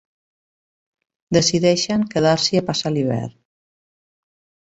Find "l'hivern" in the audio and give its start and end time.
2.95-3.37